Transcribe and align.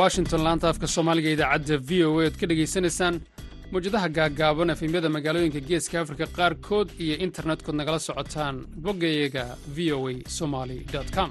washington 0.00 0.40
laanta 0.46 0.68
afka 0.72 0.86
soomaaliga 0.94 1.30
idaacadda 1.36 1.76
v 1.88 1.90
o 2.04 2.10
a 2.20 2.24
oad 2.24 2.34
ka 2.40 2.46
dhegaysanaysaan 2.50 3.14
mawjadaha 3.72 4.08
gaaggaaban 4.18 4.70
efemyada 4.74 5.08
magaalooyinka 5.16 5.60
geeska 5.70 6.00
afrika 6.02 6.26
qaarkood 6.38 6.88
iyo 7.04 7.16
internetkood 7.26 7.74
nagala 7.80 7.98
socotaan 8.08 8.56
boggayaga 8.84 9.44
v 9.76 9.92
o 9.96 10.08
a 10.08 10.14
somali 10.38 10.78
com 11.16 11.30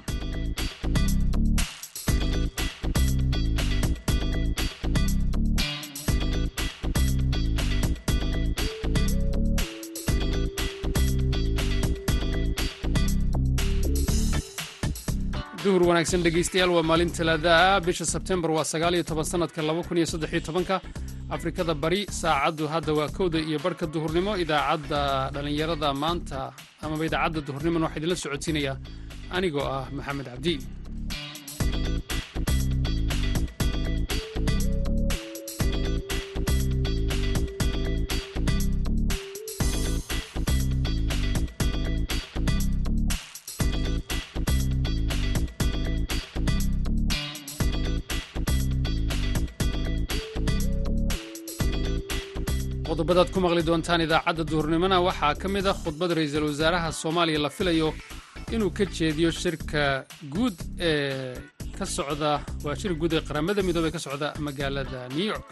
duhur 15.70 15.86
wanaagsan 15.90 16.22
dhegaystayaal 16.26 16.70
waa 16.76 16.82
maalin 16.90 17.10
talaada. 17.16 17.50
Ah 17.74 17.80
bisha 17.86 18.04
sebtembar 18.12 18.50
waa 18.56 18.64
kun 19.88 19.96
iyo 19.98 20.06
afrikada 21.36 21.74
bari 21.82 22.00
saacaddu 22.20 22.64
hadda 22.72 22.90
waa 22.98 23.08
kowda 23.18 23.38
iyo 23.38 23.58
barhka 23.64 23.86
duhurnimo. 23.94 24.32
Idaacadda 24.44 25.30
dhallinyarada 25.34 25.88
maanta 26.02 26.38
amaba 26.82 27.02
idaacadda 27.08 27.40
duhurnimona 27.48 27.84
waxaa 27.86 27.98
idinla 28.00 28.16
socodsiinaya. 28.24 28.74
Anigoo 29.36 29.62
ah 29.76 29.86
maxamed 29.96 30.26
cabdi 30.32 30.54
qodobadaad 53.10 53.32
ku 53.34 53.40
maqli 53.42 53.62
doontaan 53.66 54.00
idaacadda 54.06 54.44
duhurnimona 54.50 54.96
waxaa 55.02 55.34
ka 55.42 55.48
mid 55.54 55.66
ah 55.66 55.74
khudbad 55.82 56.10
ra'iisul 56.18 56.44
wasaaraha 56.50 56.88
soomaaliya 57.02 57.40
la 57.44 57.50
filayo 57.56 57.88
inuu 58.54 58.70
ka 58.70 58.84
jeediyo 58.96 59.30
shirka 59.42 59.82
guud 60.34 60.54
ee 60.78 61.34
ka 61.78 61.84
socda 61.96 62.30
waa 62.64 62.76
shir 62.80 62.94
guud 63.00 63.12
ee 63.18 63.22
qaramada 63.28 63.60
midoobey 63.66 63.90
ka 63.90 63.98
socda 64.06 64.28
magaalada 64.46 65.00
new 65.16 65.26
york. 65.32 65.46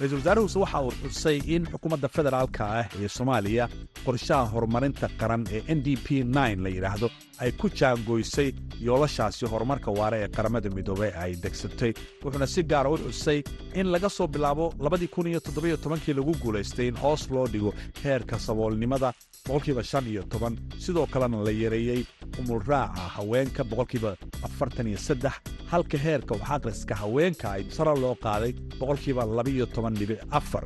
Ra'iisul 0.00 0.18
wasaaruhuuse 0.20 0.58
waxa 0.64 0.78
uu 0.86 0.92
xusay 1.14 1.38
in 1.54 1.62
xukuumadda 1.72 2.08
federaalka 2.16 2.62
ah 2.80 2.86
ee 2.98 3.08
soomaaliya 3.16 3.64
qorshaha 4.06 4.50
horumarinta 4.54 5.06
qaran 5.20 5.42
ee 5.56 5.62
n 5.76 5.78
d 5.86 5.88
p 6.04 6.06
la 6.34 6.68
yidhaahdo 6.76 7.06
ay 7.40 7.52
ku 7.52 7.68
jaangoysay 7.68 8.52
yoolashaasi 8.86 9.46
horumarka 9.52 9.90
waare 9.98 10.18
ee 10.24 10.28
qaramada 10.36 10.68
midoobey 10.70 11.10
ay 11.22 11.32
degsatay. 11.42 11.92
Wuxuuna 12.22 12.46
si 12.46 12.62
gaara 12.62 12.90
u 12.90 12.96
xusay 12.98 13.42
in 13.74 13.86
laga 13.92 14.08
soo 14.08 14.26
bilaabo 14.26 14.74
labadii 14.80 15.08
kun 15.08 15.26
iyo 15.26 15.40
toddobiyo 15.40 15.76
tobankii 15.76 16.14
lagu 16.14 16.32
guulaystay 16.42 16.88
in 16.88 16.96
hoos 16.96 17.30
loo 17.30 17.46
dhigo 17.46 17.72
heerka 18.04 18.38
saboolnimada 18.38 19.12
boqolkiiba 19.46 19.82
shan 19.82 20.06
iyo 20.06 20.22
toban. 20.22 20.56
Sidoo 20.78 21.06
kalena 21.06 21.42
la 21.44 21.50
yareeyey 21.50 22.04
umulraaca 22.40 23.00
haweenka 23.16 23.64
boqolkiiba 23.64 24.16
afartan 24.42 24.86
iyo 24.86 24.98
saddex. 24.98 25.32
Halka 25.70 25.98
heerka 25.98 26.34
waxaaqriska 26.34 26.94
haweenka 27.02 27.46
ay 27.56 27.64
saro 27.70 27.94
loo 27.96 28.14
qaaday 28.14 28.52
boqolkiiba 28.80 29.24
labiyo 29.26 29.66
toban 29.66 29.94
dhibic 29.94 30.20
afar 30.30 30.64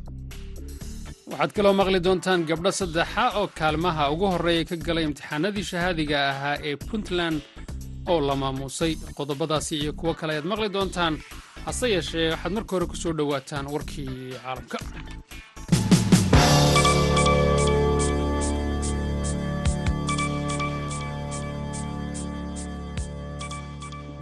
waxaad 1.31 1.51
kaloo 1.57 1.73
maqli 1.79 1.99
doontaan 2.05 2.41
gabdho 2.49 2.71
saddexa 2.79 3.23
oo 3.39 3.47
kaalmaha 3.59 4.03
ugu 4.13 4.25
horreeya 4.33 4.63
ka 4.69 4.75
galay 4.87 5.05
imtixaanadii 5.09 5.65
shahaadiga 5.71 6.17
ahaa 6.31 6.55
ee 6.69 6.75
puntland 6.89 7.37
oo 8.11 8.19
la 8.27 8.35
maamuusay. 8.41 8.93
Qodobadaasi 9.17 9.73
iyo 9.81 9.91
kuwo 9.99 10.13
kale 10.19 10.31
ayaad 10.33 10.47
maqli 10.51 10.69
doontaan 10.75 11.13
hase 11.65 11.85
yeeshee 11.93 12.27
waxaad 12.33 12.53
marka 12.57 12.71
hore 12.75 12.85
ku 12.91 12.95
soo 13.03 13.13
dhowaataan 13.17 13.65
warkii 13.73 14.13
caalamka 14.43 14.77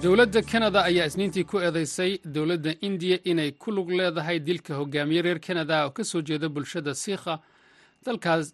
dowladda 0.03 0.41
kanada 0.41 0.83
ayaa 0.83 1.05
isniintii 1.05 1.43
ku 1.43 1.57
eedaysay 1.59 2.19
dowladda 2.25 2.71
indiya 2.81 3.17
inay 3.23 3.51
ku 3.51 3.71
lug 3.71 3.89
leedahay 3.89 4.39
dilka 4.39 4.75
hogaamiye 4.75 5.21
reer 5.21 5.39
kanada 5.39 5.85
oo 5.85 5.91
ka 5.91 6.03
soo 6.03 6.21
jeeda 6.21 6.49
bulshada 6.49 6.93
siikha. 6.95 7.39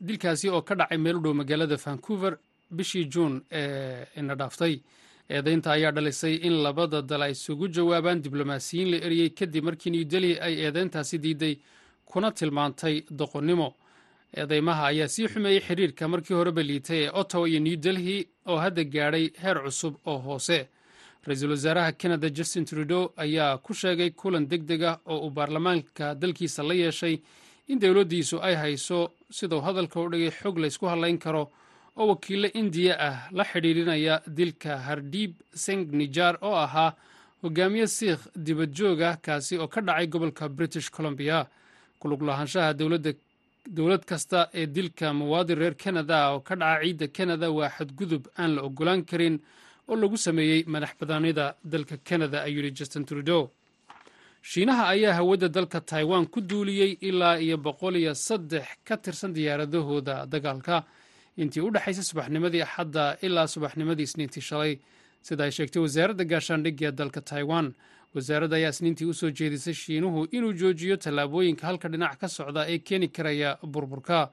Dilkaasi 0.08 0.50
oo 0.50 0.62
ka 0.62 0.76
dhacay 0.76 0.98
meel 0.98 1.16
u 1.18 1.22
dhow 1.22 1.34
magaalada 1.34 1.76
vancouver 1.76 2.38
bishii 2.72 3.06
juun 3.12 3.42
ee 3.52 4.06
ina 4.18 4.36
dhaaftay. 4.36 4.82
Eedaynta 5.30 5.72
ayaa 5.72 5.92
dhalisay 5.92 6.36
in 6.48 6.54
labada 6.64 7.02
dal 7.02 7.22
ay 7.22 7.32
isugu 7.32 7.68
jawaabaan 7.68 8.22
diblomaasiyiin 8.22 8.92
la 8.92 8.98
eriyey 9.06 9.30
kadib 9.30 9.64
markii 9.64 9.90
new 9.92 10.04
delhi 10.06 10.38
ay 10.40 10.54
eedayntaasi 10.66 11.18
diiday 11.18 11.58
kuna 12.06 12.32
tilmaantay 12.32 13.04
doqonnimo. 13.10 13.74
Eedeymaha 14.38 14.86
ayaa 14.92 15.08
sii 15.08 15.28
xumeeyey 15.28 15.62
xiriirka 15.62 16.08
markii 16.08 16.34
horeba 16.34 16.62
liitay 16.64 17.04
ee 17.06 17.12
ottawa 17.14 17.50
iyo 17.50 17.60
new 17.60 17.76
delhi 17.76 18.28
oo 18.46 18.58
hadda 18.58 18.84
gaadhay 18.84 19.26
heer 19.42 19.58
cusub 19.64 19.96
oo 20.06 20.18
hoose 20.18 20.68
ra'iisul 21.28 21.52
wasaaraha 21.52 21.92
kanada 21.92 22.30
justin 22.30 22.66
trudeau 22.66 23.12
ayaa 23.18 23.58
ku 23.58 23.74
sheegay 23.74 24.10
kulan 24.12 24.48
deg 24.48 24.62
deg 24.66 24.84
ah 24.84 25.00
oo 25.06 25.20
uu 25.26 25.30
baarlamaanka 25.38 26.16
dalkiisa 26.16 26.64
la 26.64 26.74
yeeshay 26.74 27.16
in 27.68 27.80
dowladdiisu 27.80 28.38
ay 28.42 28.56
hayso 28.56 29.12
siduu 29.38 29.62
hadalka 29.62 30.00
u 30.02 30.10
dhigay 30.10 30.32
xog 30.40 30.58
laysku 30.58 30.86
hadlayn 30.92 31.18
karo 31.20 31.44
oo 31.98 32.08
wakiilo 32.08 32.48
indiya 32.60 32.94
ah 33.10 33.18
la 33.32 33.44
xidhiidhinaya 33.44 34.22
dilka 34.28 34.78
hardhiib 34.78 35.32
seng 35.54 35.86
nijar 36.00 36.38
oo 36.42 36.56
ahaa 36.66 36.94
hogaamiye 37.44 37.88
siikh 37.88 38.22
dibad 38.36 38.72
joog 38.78 39.02
ah 39.02 39.16
kaasi 39.26 39.58
oo 39.58 39.68
ka 39.68 39.82
dhacay 39.82 40.08
gobolka 40.08 40.50
british 40.50 40.90
columbia. 40.90 41.48
Kulug 42.00 42.22
lahaanshaha 42.22 42.74
dowlad 43.76 44.04
kasta 44.06 44.50
ee 44.54 44.66
dilka 44.68 45.14
muwaadin 45.14 45.58
reer 45.60 45.76
kanada 45.76 46.32
oo 46.32 46.40
ka 46.40 46.56
dhaca 46.56 46.82
ciidda 46.84 47.08
kanada 47.08 47.52
waa 47.52 47.70
xadgudub 47.70 48.24
aan 48.38 48.56
la 48.56 48.62
ogolaan 48.68 49.04
karin 49.06 49.40
oo 49.90 49.96
lagu 49.96 50.18
sameeyey 50.18 50.64
madax 50.74 50.92
badaanida 51.00 51.56
dalka 51.64 51.96
kanada 52.08 52.38
ayuu 52.48 52.62
yihi 52.64 52.76
justin 52.80 53.06
trudeau. 53.06 53.50
Shiinaha 54.42 54.84
ayaa 54.94 55.14
hawadda 55.20 55.48
dalka 55.50 55.82
taiwan 55.82 56.26
ku 56.34 56.40
duuliyey 56.42 56.98
ilaa 57.02 57.38
iyo 57.40 57.58
boqol 57.58 57.96
iyo 57.96 58.14
saddex 58.16 58.68
ka 58.88 58.98
tirsan 58.98 59.34
diyaaradahooda 59.34 60.26
dagaalka. 60.32 60.84
Intii 61.38 61.62
u 61.62 61.72
dhexaysay 61.72 62.04
subaxnimadii 62.04 62.62
axadda 62.68 63.18
ilaa 63.22 63.48
subaxnimadii 63.48 64.04
isniintii 64.10 64.42
shalay 64.50 64.80
sida 65.22 65.44
ay 65.44 65.52
sheegtay 65.52 65.82
wasaaradda 65.82 66.24
gaashaandhigga 66.32 66.92
dalka 66.92 67.22
taiwan. 67.22 67.74
Wasaaradda 68.16 68.56
ayaa 68.56 68.70
isniintii 68.76 69.06
u 69.12 69.14
soo 69.14 69.30
jeedisay 69.32 69.74
shiinuhu 69.74 70.28
inuu 70.32 70.54
joojiyo 70.54 70.96
tallaabooyinka 70.98 71.68
halka 71.68 71.88
dhinac 71.90 72.18
ka 72.20 72.28
socda 72.28 72.62
ee 72.72 72.78
keeni 72.80 73.08
karaya 73.08 73.58
burburka 73.64 74.32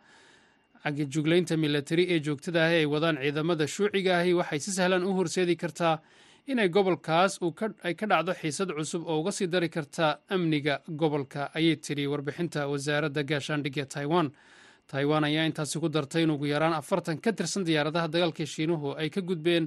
cagajuglaynta 0.86 1.56
milatari 1.64 2.04
ee 2.14 2.18
joogtada 2.26 2.60
ahi 2.66 2.76
ay 2.82 2.86
wadaan 2.94 3.16
ciidamada 3.22 3.66
shuuciga 3.74 4.12
ahi 4.20 4.32
waxay 4.40 4.60
si 4.66 4.70
sahlan 4.78 5.04
u 5.04 5.12
horseedi 5.18 5.56
kartaa 5.62 5.94
inay 6.46 6.68
gobolkaas 6.68 7.32
ay 7.88 7.94
ka 8.00 8.06
dhacdo 8.06 8.32
xiisad 8.40 8.70
cusub 8.76 9.02
oo 9.10 9.20
uga 9.20 9.32
sii 9.32 9.46
dari 9.54 9.68
karta 9.68 10.18
amniga 10.34 10.74
gobolka 10.88 11.50
ayay 11.58 11.76
tidhi 11.76 12.06
warbixinta 12.06 12.68
wasaaradda 12.72 13.22
gaashaandhigga 13.30 13.84
taiwan. 13.94 14.30
Taiwan 14.86 15.24
ayaa 15.26 15.44
intaasi 15.50 15.80
ku 15.82 15.88
dartay 15.88 16.22
in 16.22 16.30
ugu 16.30 16.46
yaraan 16.46 16.72
afartan 16.78 17.18
ka 17.18 17.32
tirsan 17.32 17.64
diyaaradaha 17.66 18.08
dagaalka 18.08 18.46
shiinuhu 18.46 18.94
ay 18.94 19.10
ka 19.10 19.20
gudbeen 19.20 19.66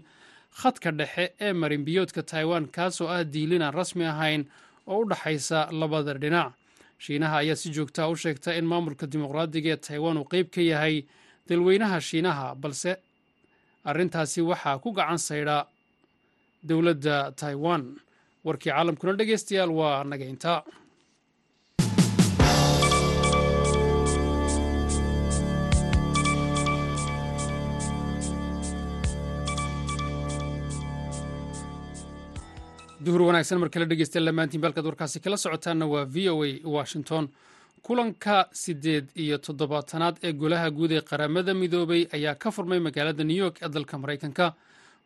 khadka 0.62 0.92
dhexe 0.92 1.26
ee 1.42 1.52
marinbiyoodka 1.54 2.24
taiwan 2.24 2.68
kaasoo 2.72 3.08
ah 3.16 3.24
diilin 3.34 3.62
aan 3.62 3.74
rasmi 3.76 4.06
ahayn 4.14 4.46
oo 4.88 5.02
u 5.04 5.10
dhaxaysa 5.12 5.68
labada 5.82 6.14
dhinac 6.24 6.54
shiinaha 7.04 7.36
ayaa 7.42 7.56
si 7.62 7.68
joogtaa 7.76 8.08
u 8.12 8.16
sheegta 8.24 8.50
in 8.60 8.66
maamulka 8.72 9.06
dimuqraadiga 9.12 9.70
ee 9.76 9.82
taiwan 9.88 10.18
uu 10.22 10.28
qeyb 10.34 10.48
ka 10.56 10.62
yahay 10.72 10.96
dalweynaha 11.50 11.98
shiinaha 12.10 12.48
balse 12.64 12.92
arrintaasi 13.90 14.42
waxaa 14.52 14.78
ku 14.84 14.90
gacan 14.98 15.18
saydha 15.28 15.58
dowladda 16.70 17.16
taiwan. 17.42 17.84
Warkii 18.46 18.72
caalamkuna 18.72 19.14
dhegeystayaal 19.20 19.72
waa 19.80 20.04
naga 20.04 20.26
intaa 20.34 20.60
duhur 33.06 33.22
wanaagsan 33.28 33.60
mar 33.62 33.70
kale 33.74 33.86
dhegeysta 33.92 34.20
lamaantiin 34.28 34.62
balkaad 34.64 34.86
warkaasi 34.90 35.20
kala 35.24 35.38
socotaanna 35.44 35.86
waa 35.94 36.06
v 36.14 36.30
o 36.30 36.44
a 36.44 36.52
washington. 36.78 37.30
Kulanka 37.86 38.38
siddeed 38.62 39.06
iyo 39.16 39.38
toddobaatanaad 39.38 40.16
ee 40.24 40.34
golaha 40.34 40.70
guud 40.78 40.92
ee 40.92 41.02
qaramada 41.02 41.54
midoobay 41.54 42.02
ayaa 42.18 42.36
ka 42.36 42.52
furmay 42.52 42.80
magaalada 42.80 43.24
new 43.24 43.38
york 43.46 43.58
ee 43.64 43.70
dalka 43.70 43.98
maraykanka. 43.98 44.54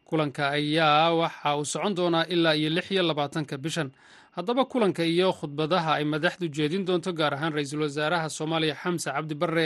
Kulanka 0.10 0.50
ayaa 0.50 1.14
waxa 1.22 1.56
uu 1.58 1.66
socon 1.66 1.94
doonaa 1.96 2.26
ilaa 2.34 2.54
iyo 2.56 2.70
lix 2.70 2.92
iyo 2.92 3.04
labaatanka 3.04 3.58
bishan. 3.58 3.92
Haddaba 4.36 4.66
kulanka 4.66 5.04
iyo 5.06 5.30
khudbadaha 5.34 5.92
ay 6.00 6.04
madaxdu 6.06 6.48
jeedin 6.50 6.86
doonto 6.86 7.14
gaar 7.14 7.34
ahaan 7.34 7.54
ra'iisul 7.54 7.82
wasaaraha 7.86 8.30
soomaaliya 8.30 8.76
xamse 8.82 9.10
cabdi 9.14 9.36
barre 9.36 9.66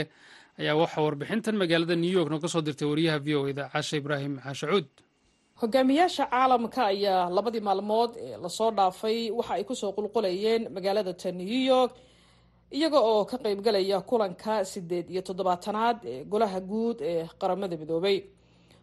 ayaa 0.60 0.76
waxaa 0.76 1.02
warbixintan 1.06 1.56
magaalada 1.56 1.96
new 1.96 2.12
york 2.18 2.28
nooga 2.30 2.48
soo 2.48 2.60
dirtay 2.60 2.88
wariyaha 2.92 3.18
v 3.24 3.28
o 3.40 3.48
eda 3.48 3.70
caashe 3.72 3.96
ibraahim 3.96 4.36
caashacuud 4.44 4.84
hogaamiyaasha 5.60 6.24
caalamka 6.32 6.82
ayaa 6.92 7.30
labadii 7.36 7.60
maalmood 7.68 8.10
ee 8.26 8.36
la 8.42 8.48
soo 8.58 8.70
dhaafay 8.78 9.18
waxa 9.38 9.54
ay 9.56 9.64
ku 9.68 9.74
soo 9.80 9.92
qulqulayeen 9.96 10.62
magaalada 10.74 11.12
ta 11.22 11.30
new 11.40 11.62
york 11.74 11.92
iyaga 12.78 12.98
oo 13.10 13.24
ka 13.30 13.36
qeybgalaya 13.44 13.98
kulanka 14.10 14.52
sideed 14.72 15.06
iyo 15.12 15.22
toddobaatanaad 15.28 15.98
ee 16.12 16.24
golaha 16.32 16.60
guud 16.70 16.98
ee 17.10 17.22
qaramada 17.40 17.76
midoobay. 17.82 18.18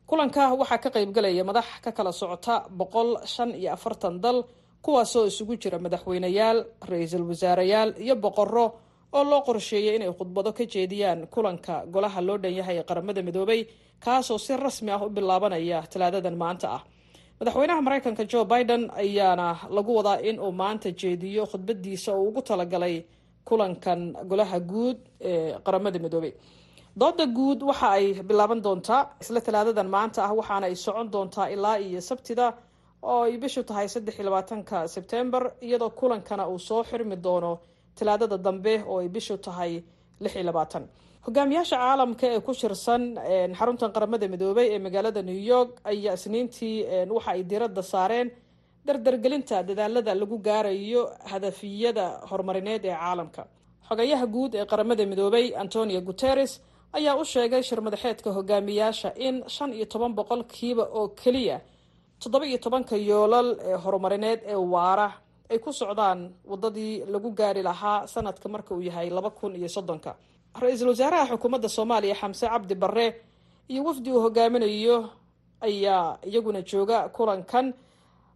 Kulanka 0.10 0.42
waxaa 0.60 0.78
ka 0.84 0.90
qeybgalaya 0.96 1.44
madax 1.50 1.66
ka 1.84 1.92
kala 1.98 2.12
socota 2.22 2.56
boqol 2.80 3.10
shan 3.34 3.50
iyo 3.60 3.70
afartan 3.78 4.16
dal 4.24 4.38
kuwaasoo 4.86 5.26
isugu 5.32 5.54
jira 5.62 5.78
madaxweyneyaal 5.86 6.58
ra'iisul 6.90 7.24
wasaareyaal 7.32 7.90
iyo 8.06 8.16
boqoro 8.26 8.66
oo 9.18 9.24
loo 9.32 9.42
qorsheeyay 9.48 9.96
inay 9.98 10.12
khudbado 10.18 10.50
ka 10.58 10.64
jeediyaan 10.74 11.20
kulanka 11.34 11.74
golaha 11.94 12.20
loo 12.28 12.38
dhan 12.44 12.54
yahay 12.60 12.78
ee 12.80 12.84
qaramada 12.90 13.22
midoobay 13.28 13.62
kaasoo 14.06 14.38
si 14.46 14.54
rasmi 14.66 14.92
ah 14.96 15.02
u 15.06 15.10
bilaabanaya 15.18 15.80
talaadadan 15.94 16.36
maanta 16.44 16.68
ah. 16.78 16.82
Madaxweynaha 17.40 17.82
mareykanka 17.88 18.24
joe 18.32 18.46
biden 18.52 18.84
ayaana 19.04 19.48
lagu 19.76 19.92
wadaa 20.00 20.18
in 20.30 20.38
uu 20.46 20.52
maanta 20.62 20.90
jeediyo 21.02 21.44
khudbadiisa 21.52 22.10
oo 22.16 22.24
ugu 22.30 22.42
talagalay 22.50 22.96
kulankan 23.48 24.00
golaha 24.30 24.58
guud 24.72 24.98
ee 25.30 25.54
qaramada 25.66 26.00
midoobay. 26.06 26.34
Dooda 27.02 27.26
guud 27.38 27.60
waxa 27.70 27.88
ay 27.98 28.06
bilaaban 28.30 28.60
doontaa 28.66 29.02
isla 29.22 29.40
talaadadan 29.48 29.88
maanta 29.96 30.20
ah 30.28 30.34
waxaana 30.40 30.66
ay 30.70 30.76
socon 30.86 31.08
doontaa 31.14 31.48
ilaa 31.56 31.78
iyo 31.88 32.02
sabtida 32.10 32.46
oo 33.12 33.22
ay 33.28 33.34
bishu 33.44 33.62
tahay 33.70 33.88
saddex 33.94 34.16
iyo 34.18 34.26
labaatanka 34.30 34.78
sebtembar 34.94 35.44
iyadoo 35.68 35.90
kulankana 36.00 36.44
uu 36.54 36.60
soo 36.68 36.82
xirmi 36.90 37.16
doono 37.26 37.52
talaadada 38.00 38.38
dambe 38.48 38.74
oo 38.92 38.98
ay 39.04 39.10
bishu 39.16 39.36
tahay 39.38 39.74
lix 40.24 40.34
iyo 40.36 40.44
labaatan. 40.50 40.84
Hogaamiyaasha 41.26 41.76
caalamka 41.82 42.26
ee 42.36 42.40
ku 42.48 42.54
shirsan 42.62 43.02
xaruntan 43.60 43.90
qaramada 43.96 44.26
midoobay 44.34 44.68
ee 44.76 44.80
magaalada 44.86 45.22
new 45.30 45.42
york 45.54 45.72
ayaa 45.92 46.14
isniintii 46.18 46.76
waxa 47.16 47.32
ay 47.36 47.42
diradda 47.52 47.82
saareen 47.94 48.28
dardargelinta 48.88 49.58
dadaalada 49.70 50.14
lagu 50.22 50.38
gaarayo 50.48 51.02
hadafiyada 51.32 52.06
horumarineed 52.30 52.84
ee 52.86 52.96
caalamka. 53.02 53.44
Xogayaha 53.90 54.26
guud 54.36 54.52
ee 54.62 54.66
qaramada 54.72 55.04
midoobay 55.12 55.46
antonio 55.64 56.02
guteres 56.10 56.52
ayaa 56.98 57.16
u 57.22 57.24
sheegay 57.34 57.62
shirmadaxeedka 57.70 58.30
hogaamiyaasha 58.38 59.10
in 59.28 59.36
shan 59.56 59.70
iyo 59.78 59.86
toban 59.94 60.12
boqolkiiba 60.20 60.84
oo 61.00 61.08
keliya 61.22 61.58
toddoba 62.22 62.46
iyo 62.50 62.58
tobanka 62.66 62.96
yoolal 63.10 63.48
ee 63.70 63.76
horumarineed 63.84 64.40
ee 64.46 64.56
waara 64.74 65.08
ay 65.52 65.60
ku 65.60 65.72
socdaan 65.74 66.20
wadadii 66.52 67.06
lagu 67.14 67.30
gaari 67.40 67.62
lahaa 67.64 68.08
sanadka 68.08 68.50
marka 68.50 68.72
uu 68.76 68.82
yahay 68.82 69.10
laba 69.10 69.30
kun 69.30 69.56
iyo 69.56 69.68
soddonka. 69.70 70.16
Ra'iisul 70.62 70.88
wasaaraha 70.94 71.26
xukuumadda 71.36 71.70
soomaaliya 71.70 72.16
xamse 72.22 72.46
cabdi 72.48 72.76
barre 72.76 73.08
iyo 73.70 73.84
wafdi 73.84 74.10
uu 74.12 74.22
hogaaminayo 74.26 75.10
ayaa 75.62 76.18
iyaguna 76.28 76.62
jooga 76.62 77.10
kulankan. 77.16 77.74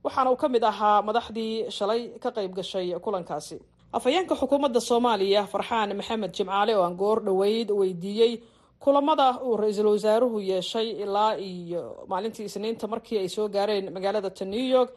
Waxaana 0.03 0.31
uu 0.31 0.35
ka 0.41 0.47
mid 0.50 0.63
ahaa 0.63 1.01
madaxdii 1.01 1.71
shalay 1.71 2.01
ka 2.23 2.29
qayb 2.31 2.53
gashay 2.56 2.88
kulankaasi. 3.00 3.57
Afhayeenka 3.94 4.35
xukuumadda 4.35 4.79
soomaaliya 4.89 5.47
farxaan 5.51 5.95
maxamed 5.97 6.31
jimcaale 6.35 6.75
oo 6.77 6.83
aan 6.83 6.95
goor 6.95 7.19
dhoweyd 7.25 7.69
weydiiyey 7.71 8.33
kulamada 8.79 9.41
uu 9.44 9.57
ra'iisul 9.57 9.88
wasaaruhu 9.95 10.39
yeeshay 10.39 10.88
ilaa 11.03 11.33
iyo 11.38 12.05
maalintii 12.07 12.45
isniinta 12.45 12.88
markii 12.88 13.17
ay 13.23 13.27
soo 13.29 13.47
gaareen 13.50 13.91
magaalada 13.94 14.29
ta 14.29 14.45
new 14.45 14.65
york 14.77 14.91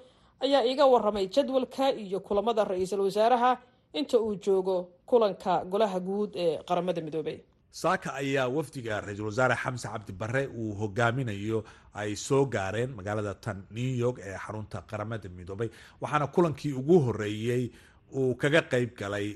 ayaa 0.45 0.63
iiga 0.71 0.85
waramay 0.93 1.27
jadwalka 1.35 1.85
iyo 2.05 2.19
kulamada 2.21 2.65
ra'iisul 2.65 3.01
wasaaraha 3.07 3.53
inta 4.01 4.17
uu 4.21 4.35
joogo 4.45 4.77
kulanka 5.11 5.53
golaha 5.73 5.99
guud 6.01 6.31
ee 6.45 6.59
qaramada 6.69 7.01
midoobey 7.07 7.39
saaka 7.83 8.09
ayaa 8.23 8.49
wafdiga 8.57 9.01
ra'iisul 9.07 9.27
wasaare 9.31 9.55
xamse 9.63 9.89
cabdi 9.93 10.13
barre 10.13 10.43
uu 10.63 10.73
hogaaminayo 10.81 11.59
ay 11.95 12.11
soo 12.27 12.45
gaareen 12.55 12.91
magaalada 12.99 13.35
tan 13.45 13.59
new 13.79 13.93
york 14.05 14.19
ee 14.29 14.37
xarunta 14.45 14.79
qaramada 14.91 15.29
midoobay 15.39 15.69
waxaana 16.03 16.27
kulankii 16.35 16.73
ugu 16.81 16.97
horeeyey 17.07 17.65
uu 18.21 18.35
kaga 18.43 18.61
qeyb 18.73 18.91
galay 19.01 19.29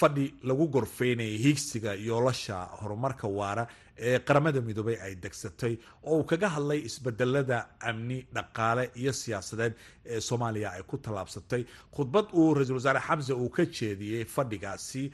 fadhi 0.00 0.26
lagu 0.48 0.66
gorfeynayay 0.74 1.36
hiigsiga 1.44 1.92
yoolasha 2.08 2.56
horumarka 2.80 3.28
waara 3.38 3.64
ee 4.08 4.18
qaramada 4.28 4.60
midoobay 4.68 4.96
ay 5.06 5.14
degsatay 5.24 5.74
oo 6.02 6.18
uu 6.18 6.24
kaga 6.30 6.48
hadlay 6.54 6.80
isbedelada 6.88 7.58
amni 7.90 8.18
dhaqaale 8.36 8.84
iyo 9.00 9.12
siyaasadeed 9.12 9.74
ee 10.14 10.20
soomaaliya 10.28 10.68
ay 10.76 10.82
ku 10.82 10.96
tallaabsatay. 10.98 11.62
Khudbad 11.96 12.26
uu 12.34 12.54
ra'iisul 12.54 12.74
wasaare 12.80 13.00
xamse 13.08 13.32
uu 13.32 13.48
ka 13.56 13.64
jeediyey 13.78 14.24
fadhigaasi 14.24 15.04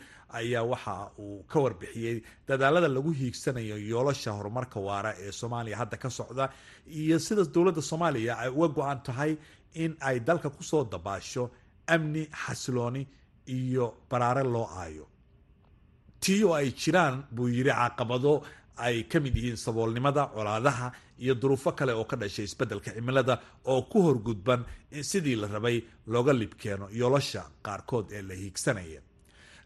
ayaa 0.41 0.62
waxa 0.73 0.94
uu 1.19 1.43
ka 1.53 1.59
warbixiyey 1.65 2.17
dadaalada 2.49 2.88
lagu 2.88 3.11
hiigsanayo 3.21 3.76
yoolasha 3.93 4.31
horumarka 4.38 4.81
waara 4.81 5.12
ee 5.25 5.33
soomaaliya 5.41 5.76
hadda 5.83 5.97
ka 6.05 6.11
socda 6.19 6.44
iyo 7.03 7.19
sida 7.26 7.44
dowladda 7.55 7.83
soomaaliya 7.91 8.33
ay 8.43 8.49
uga 8.49 8.69
go-an 8.79 9.00
tahay 9.09 9.33
in 9.75 9.93
ay 10.00 10.17
dalka 10.21 10.49
ku 10.56 10.62
soo 10.71 10.85
dabaasho 10.94 11.50
amni 11.94 12.23
xasilooni 12.44 13.03
iyo 13.58 13.87
baraare 14.11 14.43
loo 14.55 14.67
aayo. 14.81 15.06
Tii 16.23 16.44
oo 16.44 16.55
ay 16.55 16.69
jiraan 16.81 17.17
buu 17.35 17.49
yidhi 17.49 17.73
caqabado 17.81 18.32
ay 18.76 18.97
ka 19.11 19.20
mid 19.20 19.37
yihiin 19.37 19.56
saboolnimada 19.56 20.23
colaadaha 20.35 20.93
iyo 21.25 21.35
duruufo 21.41 21.73
kale 21.79 21.93
oo 21.93 22.05
ka 22.11 22.17
dhashay 22.17 22.44
isbeddelka 22.49 22.91
cimilada 22.97 23.35
oo 23.73 23.82
ku 23.91 23.99
horgudban 24.06 24.64
in 24.97 25.02
sidii 25.11 25.37
la 25.37 25.47
rabay 25.55 25.76
looga 26.12 26.32
libkeeno 26.32 26.87
yoolasha 27.00 27.43
qaarkood 27.67 28.06
ee 28.17 28.23
la 28.29 28.35
hiigsanaya 28.41 29.00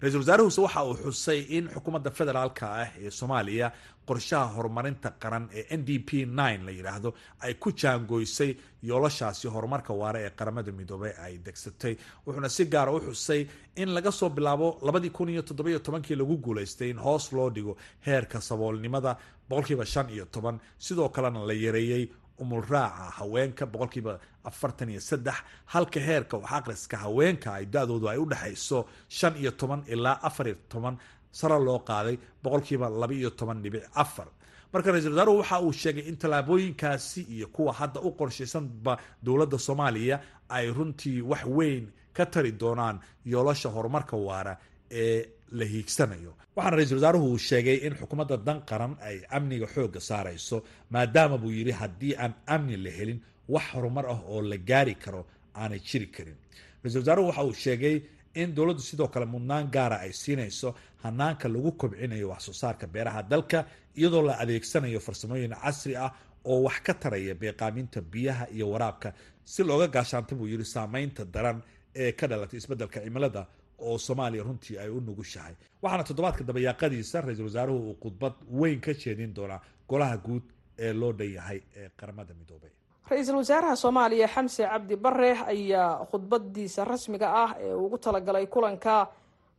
ra'iisul 0.01 0.21
wasaaruhuse 0.21 0.61
waxa 0.61 0.85
uu 0.85 0.95
xusay 1.05 1.41
in 1.57 1.69
xukuumadda 1.75 2.11
federaalka 2.11 2.67
ah 2.83 2.89
ee 3.05 3.11
soomaaliya 3.11 3.73
qorshaha 4.09 4.47
horumarinta 4.57 5.11
qaran 5.23 5.45
ee 5.59 5.65
n 5.77 5.85
d 5.85 5.99
p 5.99 6.25
nine 6.27 6.61
la 6.67 6.71
yidhaahdo 6.79 7.15
ay 7.41 7.55
ku 7.55 7.71
jaangoysay 7.73 8.51
yoolashaasi 8.91 9.49
horumarka 9.55 9.93
waare 10.01 10.21
ee 10.27 10.31
qaramada 10.31 10.73
midoobey 10.73 11.13
ay 11.25 11.39
degsatay. 11.47 11.97
Wuxuuna 12.27 12.49
si 12.49 12.65
gaara 12.67 12.93
u 12.93 13.01
xusay 13.01 13.47
in 13.77 13.89
laga 13.97 14.13
soo 14.13 14.29
bilaabo 14.29 14.79
labadii 14.83 15.11
kun 15.11 15.29
iyo 15.29 15.43
toddobiyo 15.43 15.79
tobankii 15.79 16.17
lagu 16.17 16.37
guulaystay 16.37 16.91
in 16.91 16.99
hoos 16.99 17.33
loo 17.33 17.51
dhigo 17.51 17.77
heerka 18.07 18.41
saboolnimada 18.41 19.17
boqolkiiba 19.49 19.85
shan 19.87 20.11
iyo 20.11 20.25
toban. 20.27 20.61
Sidoo 20.79 21.09
kalena 21.09 21.47
la 21.47 21.53
yareeyey 21.55 22.09
umulraaca 22.39 23.11
haweenka 23.19 23.67
boqolkiiba 23.67 24.19
afartan 24.45 24.89
iyo 24.91 25.01
saddex 25.01 25.35
halka 25.67 26.01
heerka 26.01 26.37
wax 26.37 26.53
aqriska 26.53 26.97
haweenka 26.97 27.49
ay 27.55 27.67
da-doodu 27.67 28.09
ay 28.09 28.19
u 28.19 28.27
dhexayso 28.27 28.87
shan 29.09 29.37
iyo 29.37 29.51
toban 29.51 29.83
ilaa 29.87 30.19
afar 30.23 30.47
iyo 30.49 30.57
toban 30.69 30.97
sare 31.31 31.59
loo 31.59 31.79
qaaday 31.79 32.19
boqolkiiba 32.43 32.89
laba 32.89 33.15
iyo 33.15 33.31
toban 33.31 33.63
dhibic 33.63 33.85
afar. 33.95 34.27
Marka 34.73 34.93
ra'isul 34.93 35.13
wasaaruhu 35.15 35.39
waxa 35.39 35.61
uu 35.61 35.73
sheegay 35.73 36.05
in 36.09 36.17
tallaabooyinkaasi 36.17 37.21
iyo 37.23 37.47
kuwa 37.49 37.73
hadda 37.73 38.01
u 38.01 38.11
qorshaysanba 38.13 38.99
dowladda 39.23 39.59
soomaaliya 39.59 40.21
ay 40.49 40.67
runtii 40.73 41.21
wax 41.23 41.45
weyn 41.47 41.93
ka 42.13 42.27
tari 42.27 42.53
doonaan 42.53 42.99
yoolasha 43.25 43.69
horumarka 43.69 44.17
waara 44.17 44.59
ee 44.91 45.27
la 45.53 45.65
hiigsanayo. 45.65 46.33
Waxaana 46.57 46.77
ra'iisul 46.77 46.97
wasaaruhu 46.99 47.27
uu 47.33 47.39
sheegay 47.39 47.77
in 47.87 47.95
xukuumadda 47.95 48.37
dan 48.37 48.61
qaran 48.71 48.97
ay 49.03 49.17
amniga 49.31 49.67
xoogga 49.67 50.01
saarayso 50.01 50.63
maadaama 50.91 51.39
buu 51.39 51.51
yidhi 51.51 51.73
haddii 51.73 52.15
aan 52.17 52.35
amni 52.47 52.77
la 52.77 52.91
helin 52.91 53.21
wax 53.49 53.65
horumar 53.75 54.07
ah 54.07 54.21
oo 54.29 54.43
la 54.43 54.57
gaari 54.57 54.95
karo 54.95 55.27
aanay 55.55 55.81
jiri 55.81 56.07
karin. 56.07 56.37
Ra'isul 56.85 57.01
wasaaruhu 57.01 57.29
waxa 57.29 57.45
uu 57.45 57.53
sheegay 57.53 58.03
in 58.35 58.55
dowladdu 58.55 58.81
sidoo 58.83 59.09
kale 59.09 59.27
mudnaan 59.27 59.71
gaara 59.71 59.97
ay 60.01 60.13
siinayso 60.13 60.75
hanaanka 61.03 61.49
lagu 61.49 61.73
kobcinayo 61.73 62.29
wax 62.29 62.43
soo 62.47 62.53
saarka 62.53 62.87
beeraha 62.87 63.23
dalka 63.23 63.67
iyadoo 63.97 64.23
la 64.23 64.35
adeegsanayo 64.43 65.01
farsamooyin 65.01 65.55
casri 65.63 65.97
ah 65.97 66.11
oo 66.45 66.63
wax 66.67 66.81
ka 66.87 66.95
taraya 66.95 67.35
beeqaaminta 67.35 68.01
biyaha 68.01 68.45
iyo 68.51 68.71
waraabka. 68.71 69.13
Si 69.45 69.63
looga 69.63 69.87
gaashaanta 69.89 70.35
buu 70.35 70.47
yidhi 70.49 70.65
saameynta 70.65 71.25
daran 71.25 71.63
ee 71.95 72.13
ka 72.13 72.27
dhalatay 72.27 72.59
isbeddelka 72.59 73.01
cimilada 73.05 73.47
oo 73.79 73.99
soomaaliya 73.99 74.45
runtii 74.45 74.79
ay 74.79 74.89
u 74.89 75.01
nugushahay. 75.01 75.55
Waxaana 75.83 76.05
toddobaadka 76.05 76.45
dabayaaqadiisa 76.45 77.21
ra'iisul 77.21 77.45
wasaaruhu 77.51 77.79
uu 77.91 77.97
khudbad 78.03 78.33
weyn 78.61 78.81
ka 78.81 78.93
jeedin 78.95 79.35
doonaa 79.35 79.61
golaha 79.89 80.17
guud 80.17 80.43
ee 80.79 80.93
loo 80.93 81.13
dhan 81.13 81.31
yahay 81.39 81.61
ee 81.77 81.89
qaramada 82.01 82.35
midoobay. 82.35 82.71
Ra'iisul 83.11 83.37
wasaaraha 83.37 83.77
soomaaliya 83.77 84.29
xamse 84.35 84.63
cabdi 84.73 84.97
bare 84.97 85.31
ayaa 85.55 86.07
khudbadiisa 86.11 86.85
rasmiga 86.85 87.29
ah 87.45 87.51
ee 87.61 87.75
ugu 87.75 87.99
talagalay 87.99 88.47
kulanka 88.47 88.95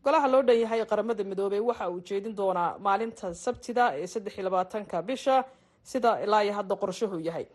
golaha 0.03 0.27
loo 0.33 0.41
dhan 0.47 0.59
yahay 0.63 0.85
qaramada 0.85 1.23
midoobey 1.23 1.59
waxa 1.59 1.89
uu 1.89 1.99
jeedin 2.07 2.35
doonaa 2.39 2.77
maalinta 2.85 3.33
sabtida 3.33 3.83
ee 4.01 4.07
saddex 4.07 4.33
iyo 4.37 4.43
labaatanka 4.47 5.01
bisha 5.01 5.35
sida 5.83 6.11
ilaa 6.25 6.41
iyo 6.43 6.53
hadda 6.53 6.75
qorshuhu 6.75 7.19
yahay. 7.27 7.45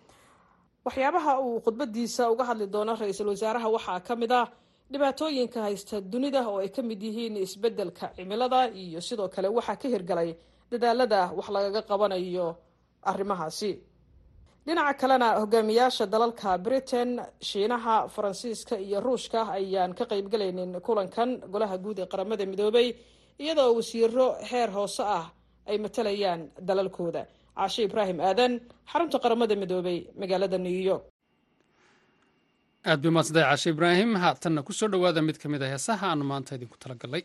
Waxyaabaha 0.84 1.32
uu 1.40 1.60
khudbadiisa 1.64 2.30
uga 2.32 2.44
hadli 2.48 2.66
doono 2.66 2.94
ra'iisul 3.00 3.28
wasaaraha 3.34 3.68
waxaa 3.76 4.00
ka 4.00 4.14
mid 4.16 4.32
ah 4.32 4.46
dhibaatooyinka 4.92 5.58
haysta 5.66 5.96
dunida 6.12 6.40
oo 6.48 6.58
ay 6.64 6.68
ka 6.76 6.82
mid 6.82 7.02
yihiin 7.02 7.36
isbeddelka 7.46 8.06
cimilada 8.16 8.60
iyo 8.82 9.00
sidoo 9.00 9.28
kale 9.34 9.48
waxaa 9.48 9.76
ka 9.82 9.88
hirgalay 9.88 10.30
dadaalada 10.70 11.20
wax 11.36 11.48
lagaga 11.54 11.82
qabanayo 11.90 12.46
arrimahaasi. 13.10 13.72
Dhinaca 14.66 14.94
kalena 15.00 15.28
hogaamiyaasha 15.40 16.04
dalalka 16.06 16.58
britain 16.58 17.10
shiinaha 17.48 18.08
faransiiska 18.14 18.74
iyo 18.86 19.00
ruushka 19.00 19.40
ayaan 19.56 19.92
ka 19.98 20.04
qeybgalaynin 20.10 20.72
kulankan 20.86 21.30
golaha 21.52 21.76
guud 21.84 21.98
ee 21.98 22.06
qaramada 22.12 22.44
midoobay 22.46 22.88
iyadoo 23.42 23.70
wasiiro 23.78 24.26
heer 24.50 24.70
hoose 24.76 25.02
ah 25.18 25.26
ay 25.70 25.78
matalayaan 25.78 26.40
dalalkooda. 26.68 27.22
Caashe 27.56 27.82
ibraahim 27.88 28.18
aadan 28.20 28.52
xarunta 28.90 29.18
qaramada 29.24 29.54
midoobay 29.62 29.98
magaalada 30.20 30.58
new 30.58 30.78
york 30.90 31.04
aad 32.88 33.00
bay 33.02 33.10
maadsantahay 33.16 33.46
caashe 33.50 33.68
ibraahim. 33.74 34.10
Haatanna 34.24 34.62
ku 34.66 34.72
soo 34.72 34.88
dhowaada 34.92 35.20
mid 35.26 35.36
ka 35.42 35.48
mid 35.52 35.62
a 35.62 35.68
heesaha 35.72 36.04
aanu 36.10 36.24
maanta 36.30 36.56
idinku 36.58 36.76
talagalay 36.82 37.22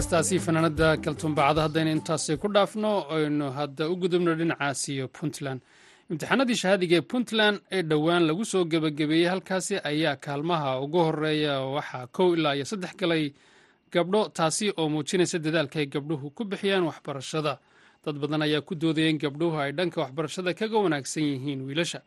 heestaasi 0.00 0.36
fanaanada 0.44 0.88
kaltuunbacda 1.04 1.62
haddaynu 1.66 1.90
intaasi 1.96 2.36
ku 2.42 2.48
dhaafno 2.54 2.90
aynu 3.16 3.46
hadda 3.58 3.84
u 3.92 3.96
gudubno 4.02 4.32
dhinacaasiyo 4.40 5.08
puntland. 5.16 5.60
Imtixaanadii 6.10 6.56
shahaadiga 6.62 6.96
ee 6.96 7.00
puntland 7.12 7.56
ee 7.76 7.82
dhowaan 7.90 8.22
lagu 8.28 8.44
soo 8.52 8.64
gebagabeeyey 8.72 9.28
halkaasi 9.32 9.74
ayaa 9.90 10.16
kaalmaha 10.16 10.80
ugu 10.84 10.98
horreeya 11.06 11.54
waxaa 11.76 12.06
kow 12.16 12.28
ilaa 12.36 12.54
iyo 12.56 12.64
saddex 12.64 12.96
galay 13.00 13.24
gabdho 13.92 14.28
taasi 14.28 14.72
oo 14.80 14.88
muujinaysa 14.88 15.38
dadaalka 15.38 15.78
ay 15.82 15.86
gabdhuhu 15.86 16.30
ku 16.30 16.44
bixiyaan 16.44 16.84
waxbarashada. 16.88 17.58
Dad 18.04 18.16
badan 18.22 18.42
ayaa 18.42 18.60
ku 18.60 18.74
doodaya 18.74 19.08
in 19.12 19.18
gabdhuhu 19.18 19.56
ay 19.60 19.72
dhanka 19.72 20.00
waxbarashada 20.00 20.54
kaga 20.54 20.78
wanaagsan 20.84 21.22
yihiin 21.22 21.60
wiilasha. 21.68 22.00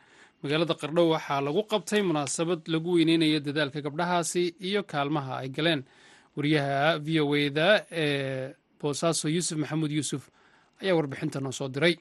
Magaalada 0.43 0.73
qardho 0.81 1.09
waxaa 1.13 1.41
lagu 1.45 1.61
qabtay 1.71 2.01
munaasabad 2.01 2.59
lagu 2.73 2.89
weyneynayo 2.97 3.39
dadaalka 3.39 3.81
gabdhahaasi 3.85 4.55
iyo 4.59 4.81
kaalmaha 4.83 5.37
ay 5.45 5.49
galeen 5.49 5.83
wariyaha 6.37 6.99
v 7.05 7.07
o 7.21 7.35
eda 7.45 7.67
ee 7.91 8.53
boosaaso 8.81 9.25
yuusuf 9.35 9.57
maxamuud 9.63 9.91
yuusuf 9.97 10.23
ayaa 10.81 10.95
warbixinta 10.99 11.39
noo 11.45 11.51
soo 11.59 11.69
diray. 11.75 11.95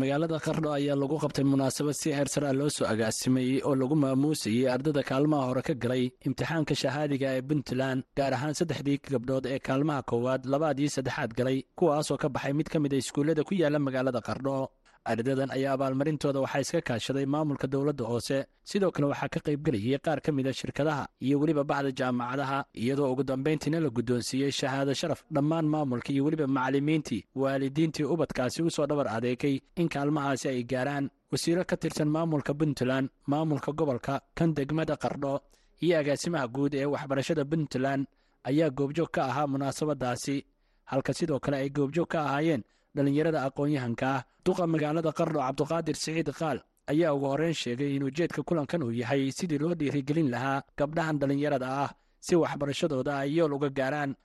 Magaalada 0.00 0.36
qardho 0.46 0.68
ayaa 0.78 0.96
lagu 1.02 1.16
qabtay 1.22 1.44
munaasabad 1.48 1.94
si 2.00 2.08
heer 2.12 2.28
sare 2.28 2.46
ah 2.50 2.52
loo 2.60 2.68
soo 2.76 2.84
agaasimayey 2.92 3.62
oo 3.64 3.74
lagu 3.74 3.94
maamuusayey 3.96 4.68
ardada 4.74 5.02
kaalmaha 5.10 5.44
hore 5.48 5.62
ka 5.68 5.74
galay 5.82 6.04
imtixaanka 6.28 6.74
shahaadiga 6.82 7.28
ee 7.38 7.42
puntland 7.48 8.00
gaar 8.18 8.32
ahaan 8.36 8.54
saddexdii 8.58 8.98
gabdhood 9.12 9.44
ee 9.54 9.58
kaalmaha 9.68 10.02
koowaad 10.10 10.42
labaad 10.52 10.76
iyo 10.82 10.90
saddexaad 10.96 11.30
galay 11.38 11.58
kuwaasoo 11.78 12.18
ka 12.22 12.28
baxay 12.28 12.52
mid 12.58 12.68
ka 12.68 12.78
mid 12.84 12.92
a 12.92 12.96
iskuullada 13.02 13.42
ku 13.48 13.54
yaalla 13.62 13.78
magaalada 13.86 14.20
qardho 14.28 14.56
ardadan 15.04 15.50
ayaa 15.50 15.72
abaalmarintooda 15.76 16.40
waxaa 16.40 16.60
iska 16.60 16.80
kaashaday 16.80 17.26
maamulka 17.26 17.66
dowladda 17.66 18.04
hoose. 18.04 18.46
Sidoo 18.64 18.90
kale 18.90 19.06
waxaa 19.06 19.28
ka 19.28 19.40
qaybgelayay 19.40 19.98
qaar 19.98 20.20
ka 20.20 20.32
mid 20.32 20.46
a 20.46 20.52
shirkadaha 20.52 21.08
iyo 21.20 21.40
weliba 21.40 21.64
bacda 21.64 21.90
jaamacadaha 21.92 22.64
iyadoo 22.74 23.12
ugu 23.12 23.22
dambayntiina 23.24 23.80
la 23.80 23.88
guddoonsiiyey 23.90 24.50
shahaado 24.52 24.94
sharaf 24.94 25.24
dhammaan 25.32 25.66
maamulka 25.66 26.12
iyo 26.12 26.24
weliba 26.24 26.46
macallimiintii 26.46 27.24
waalidiintii 27.34 28.04
ubadkaasi 28.04 28.62
u 28.62 28.70
soo 28.70 28.86
dhabar 28.86 29.08
adeegay 29.08 29.60
in 29.76 29.88
kaalmahaasi 29.88 30.48
ay 30.48 30.62
gaaraan. 30.64 31.10
Wasiiro 31.32 31.64
ka 31.64 31.76
tirsan 31.76 32.08
maamulka 32.08 32.54
puntland 32.54 33.08
maamulka 33.26 33.72
gobolka 33.72 34.20
kan 34.34 34.54
degmada 34.54 34.96
qardho 34.96 35.40
iyo 35.80 35.98
agaasimaha 36.00 36.48
guud 36.48 36.74
ee 36.74 36.84
waxbarashada 36.84 37.44
puntland 37.44 38.06
ayaa 38.44 38.70
goobjoog 38.70 39.10
ka 39.10 39.24
ahaa 39.24 39.46
munaasabadaasi 39.46 40.44
halka 40.84 41.12
sidoo 41.14 41.38
kale 41.40 41.56
ay 41.56 41.68
goobjoog 41.70 42.08
ka 42.08 42.18
ahaayeen 42.24 42.62
dhallinyarada 42.94 43.44
aqoon-yahanka 43.48 44.06
ah. 44.16 44.22
Duqa 44.44 44.66
magaalada 44.66 45.12
qardho 45.12 45.40
cabduqaadir 45.40 45.96
siciid 45.96 46.30
qaal 46.32 46.58
ayaa 46.90 47.12
ugu 47.14 47.26
horreyn 47.26 47.54
sheegay 47.54 47.96
in 47.96 48.02
ujeedka 48.08 48.42
kulankan 48.42 48.82
uu 48.82 48.90
yahay 49.00 49.30
sidii 49.32 49.58
loo 49.58 49.74
dhiirigelin 49.74 50.30
lahaa 50.30 50.62
gabdhahan 50.78 51.18
dhallinyarada 51.20 51.68
ah 51.84 51.90
si 52.20 52.34
waxbarashadooda 52.36 53.12
ay 53.18 53.36
yool 53.36 53.52
uga 53.52 53.68
gaaraan. 53.68 54.16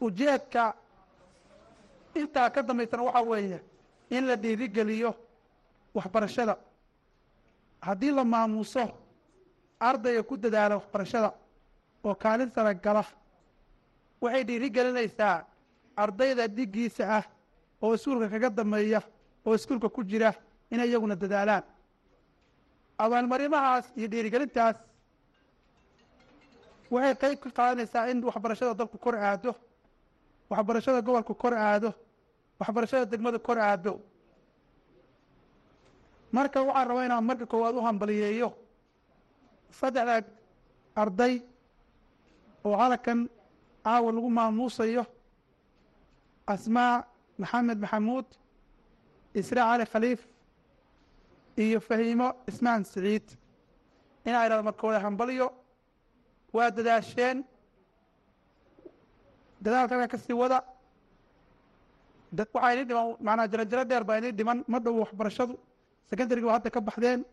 Ujeedka 0.00 0.74
intaa 2.14 2.50
ka 2.50 2.62
dambaysana 2.62 3.02
waxaa 3.02 3.22
weeye 3.30 3.58
in 4.10 4.26
la 4.26 4.36
dhiirigeliyo 4.36 5.14
waxbarashada. 5.94 6.56
Haddii 7.80 8.10
la 8.12 8.24
maamuuso 8.24 8.84
ardayga 9.80 10.22
ku 10.22 10.36
dadaala 10.36 10.76
waxbarashada 10.76 11.32
oo 12.04 12.14
kaalin 12.14 12.50
sara 12.54 12.74
gala. 12.74 13.04
Waxay 14.20 14.44
dhiirigelinaysaa 14.44 15.46
ardayda 15.96 16.48
dhiggiisa 16.48 17.04
ah 17.18 17.24
oo 17.82 17.94
iskuulka 17.94 18.28
kaga 18.28 18.50
dambeeya 18.50 19.02
oo 19.46 19.54
iskuulka 19.54 19.88
ku 19.88 20.04
jira 20.04 20.34
inay 20.70 20.88
iyaguna 20.88 21.16
dadaalaan. 21.16 21.62
Abaalmarimahaas 22.98 23.92
iyo 23.96 24.08
dhiirigelintaas 24.08 24.76
waxay 26.90 27.14
qayb 27.14 27.38
ka 27.40 27.50
qaadanaysaa 27.50 28.08
in 28.10 28.22
waxbarashada 28.24 28.74
dalku 28.74 28.98
kor 28.98 29.16
aado 29.16 29.54
waxbarashada 30.50 31.00
gobolku 31.02 31.34
kor 31.34 31.54
aado 31.54 31.94
waxbarashada 32.60 33.04
degmada 33.06 33.38
kor 33.38 33.58
aado. 33.58 34.00
Marka 36.32 36.62
waxaan 36.62 36.88
rabaa 36.88 37.04
inaan 37.04 37.24
marka 37.24 37.46
koowaad 37.46 37.76
u 37.76 37.80
hambaliyeeyo 37.86 38.48
saddexda 39.70 40.22
arday 40.96 41.42
oo 42.64 42.76
halkan 42.76 43.28
caawa 43.84 44.12
lagu 44.12 44.30
maamuusayo 44.30 45.04
asmaa 46.46 47.04
maxamed 47.38 47.78
maxamuud 47.84 48.26
israa 49.34 49.66
cali 49.72 49.84
khaliif 49.92 50.20
iyo 51.56 51.80
fahiimo 51.80 52.28
ismaan 52.50 52.84
siciid 52.84 53.26
inaa 54.26 54.46
idhahdo 54.46 54.62
markooda 54.68 54.98
hambaliyo 55.00 55.48
waa 56.52 56.70
dadaasheen. 56.70 57.44
Dadaalka 59.62 59.94
halkaa 59.94 60.08
ka 60.12 60.18
sii 60.18 60.32
wada. 60.42 60.58
Waxaa 62.54 62.72
ini 62.74 62.84
dhiman 62.88 63.16
maanaa 63.26 63.46
jarajaro 63.52 63.84
dheer 63.84 64.04
baa 64.04 64.18
ini 64.18 64.30
dhiman. 64.32 64.64
Ma 64.68 64.78
dhow 64.80 64.94
waxbarashadu. 65.02 65.54
Secondaryga 66.10 66.46
waa 66.46 66.56
hadda 66.58 66.70
ka 66.70 66.80
baxdeen. 66.80 67.24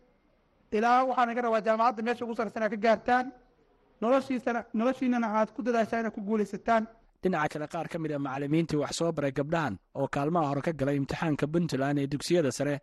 Ilaa 0.72 1.04
waxaan 1.04 1.30
iga 1.32 1.42
rabaa 1.42 1.60
jaamacadda 1.66 2.02
meesha 2.02 2.24
ugu 2.24 2.34
sarraysan 2.36 2.62
aad 2.62 2.70
ka 2.70 2.76
gaartaan. 2.76 3.26
Noloshiisana 4.00 4.60
noloshiinana 4.74 5.26
aad 5.38 5.50
ku 5.54 5.62
dadaashaan 5.62 6.00
inaad 6.00 6.14
ku 6.14 6.20
guulaysataan 6.28 6.86
dhinaca 7.22 7.48
kale 7.52 7.66
qaar 7.74 7.86
ka 7.92 7.98
mid 7.98 8.12
a 8.12 8.18
macallimiintii 8.18 8.76
wax 8.82 8.92
soo 8.98 9.12
baray 9.12 9.32
gabdhahan 9.38 9.74
oo 9.94 10.08
kaalmaha 10.14 10.46
hore 10.50 10.62
ka 10.66 10.72
galay 10.80 10.96
imtixaanka 11.00 11.46
puntland 11.52 11.98
ee 12.02 12.06
dugsiyada 12.12 12.50
sare 12.58 12.74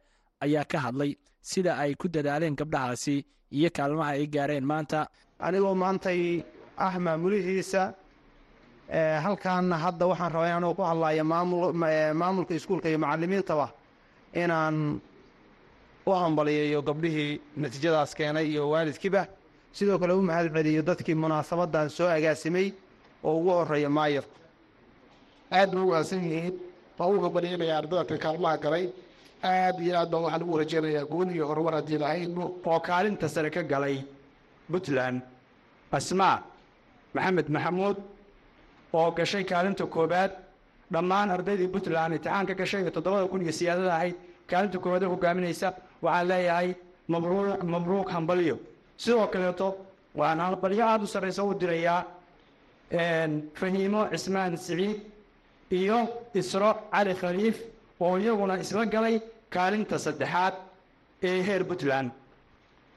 ayaa 0.45 0.65
ka 0.71 0.78
hadlay 0.86 1.12
sida 1.52 1.71
ay 1.84 1.91
ku 1.95 2.08
dadaaleen 2.15 2.56
gabdhahaasi 2.62 3.15
iyo 3.58 3.69
kaalmaha 3.78 4.12
ay 4.17 4.28
gaareen 4.28 4.65
maanta. 4.71 5.00
Anigoo 5.39 5.76
maantay 5.84 6.43
ah 6.78 6.93
maamulihiisa 7.06 7.82
halkaana 9.26 9.78
hadda 9.86 10.06
waxaan 10.12 10.32
rabaa 10.32 10.50
inaan 10.58 10.76
ku 10.76 10.82
hadlaya 10.84 11.23
maamulka 12.21 12.54
iskuulka 12.56 12.89
iyo 12.89 13.00
macallimiintaba 13.00 13.67
inaan 14.43 15.02
u 16.08 16.12
hambaliyeeyo 16.12 16.82
gabdhihii 16.82 17.41
natiijadaas 17.62 18.15
keenay 18.15 18.45
iyo 18.52 18.69
waalidkiiba. 18.69 19.28
Sidoo 19.78 19.97
kale 20.00 20.13
u 20.13 20.21
mahad 20.21 20.47
celiyo 20.54 20.82
dadkii 20.82 21.15
munaasabadan 21.15 21.89
soo 21.89 22.08
agaasimay 22.17 22.67
oo 23.24 23.34
ugu 23.40 23.50
horreeya 23.58 23.90
maayarku 23.90 24.36
aad 25.52 25.70
ba 25.76 25.82
u 25.82 25.88
wanaagsan 25.90 26.24
yihiin 26.24 26.56
waa 27.00 27.08
u 27.08 27.22
hambalyeynaya 27.26 27.78
ardada 27.78 28.18
kaalmaha 28.18 28.58
galay. 28.58 28.86
Aad 29.44 29.80
iyo 29.86 29.94
aad 30.00 30.10
baan 30.12 30.24
waxaan 30.24 30.44
ugu 30.44 30.58
rajeynayaa 30.62 31.06
guul 31.12 31.30
iyo 31.36 31.46
horumar 31.50 31.74
haddii 31.78 31.98
lahayno 32.04 32.46
oo 32.66 32.80
kaalinta 32.80 33.28
sare 33.30 33.50
ka 33.50 33.62
galay 33.64 33.98
puntland. 34.72 35.22
Asmaa 35.92 36.38
maxamed 37.14 37.48
maxamuud 37.56 37.98
oo 38.94 39.12
gashay 39.12 39.44
kaalinta 39.44 39.86
koowaad. 39.86 40.32
Dhammaan 40.94 41.30
ardaydii 41.36 41.68
puntland 41.74 42.14
imtixaanka 42.16 42.54
gashay 42.62 42.82
ee 42.88 42.92
toddobada 42.96 43.28
kun 43.32 43.42
iyo 43.42 43.52
siyaadada 43.60 43.94
ahayd. 43.96 44.16
Kaalinta 44.50 44.78
koowaad 44.84 45.04
ee 45.04 45.10
hogaaminaysa 45.14 45.68
waxaan 46.02 46.28
leeyahay 46.32 46.70
mabruuc 47.08 47.62
mabruuq 47.74 48.10
hambalyo. 48.16 48.56
Sidoo 48.98 49.28
kaleeto 49.34 49.68
waan 50.20 50.40
hambalyo 50.40 50.84
aada 50.86 51.04
u 51.04 51.08
sarraysa 51.08 51.44
u 51.44 51.54
dirayaa 51.62 52.00
fahiimo 52.91 54.08
cismaan 54.12 54.58
siciid 54.58 55.02
iyo 55.71 56.00
isro 56.34 56.71
cali 56.91 57.13
khaliif 57.15 57.58
oo 58.00 58.17
iyaguna 58.17 58.58
isla 58.60 58.86
galay 58.86 59.19
kaalinta 59.50 59.97
saddexaad 60.00 60.54
ee 61.23 61.41
heer 61.47 61.63
puntland. 61.67 62.12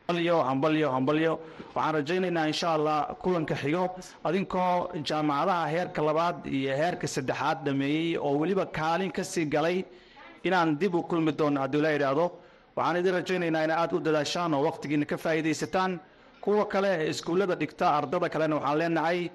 Hambalyo 0.09 0.37
hambalyo 0.49 0.89
hambalyo. 0.91 1.33
Waxaan 1.75 1.95
rajaynaynaa 1.95 2.47
insha 2.53 2.69
allah 2.75 2.99
kulanka 3.23 3.55
xigo. 3.55 3.85
Adinkoo 4.25 4.91
jaamacadaha 5.09 5.67
heerka 5.75 6.03
labaad 6.03 6.47
iyo 6.47 6.73
heerka 6.81 7.07
saddexaad 7.07 7.59
dhameeyey 7.65 8.17
oo 8.19 8.39
weliba 8.39 8.67
kaalin 8.67 9.11
ka 9.13 9.25
sii 9.25 9.47
galay 9.47 9.85
inaan 10.45 10.79
dib 10.81 10.95
u 10.95 11.03
kulmi 11.03 11.33
doono 11.33 11.61
haddii 11.61 11.81
la 11.83 11.91
idhaahdo 11.97 12.27
waxaan 12.77 12.97
idin 13.01 13.13
rajaynaynaa 13.19 13.65
in 13.65 13.71
aad 13.71 13.93
u 13.93 13.99
dadaashaan 14.07 14.55
oo 14.55 14.63
wakhtigiina 14.69 15.05
ka 15.07 15.17
faa'iidaysataan. 15.17 16.01
Kuwa 16.41 16.65
kale 16.73 17.09
iskuullada 17.11 17.55
dhigta 17.61 17.87
ardada 17.99 18.29
kalena 18.29 18.57
waxaan 18.57 18.79
leenahay 18.79 19.31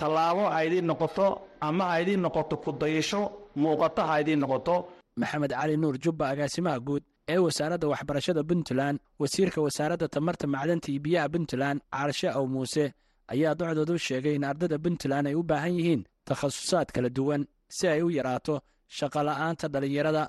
tallaabo 0.00 0.44
ha 0.54 0.58
idiin 0.66 0.86
noqoto 0.90 1.26
ama 1.68 1.84
ha 1.90 1.94
idiin 2.02 2.20
noqoto 2.26 2.54
kudayasho 2.64 3.20
muuqato 3.62 4.02
ha 4.08 4.14
idiin 4.22 4.40
noqoto. 4.44 4.74
Maxamed 5.20 5.50
cali 5.58 5.76
nuur 5.76 5.96
jubba 6.04 6.24
agaasimaha 6.32 6.78
guud 6.86 7.02
ee 7.28 7.38
wasaaradda 7.46 7.88
waxbarashada 7.92 8.42
puntland 8.48 8.98
wasiirka 9.20 9.60
wasaaradda 9.66 10.06
tamarta 10.14 10.46
macdanta 10.54 10.88
iyo 10.92 11.00
biyaha 11.04 11.28
puntland 11.34 11.78
caarshe 11.92 12.28
aw 12.38 12.44
muuse 12.54 12.84
ayaa 13.32 13.54
docdoodu 13.58 13.94
sheegay 14.06 14.34
in 14.38 14.44
ardada 14.44 14.78
puntland 14.84 15.26
ay 15.30 15.34
u 15.34 15.42
baahan 15.42 15.74
yihiin 15.78 16.02
takhasusaad 16.28 16.88
kala 16.94 17.08
duwan 17.16 17.42
si 17.76 17.88
ay 17.88 18.02
u 18.02 18.10
yaraato 18.18 18.54
shaqola'aanta 18.96 19.66
dhallinyarada. 19.72 20.24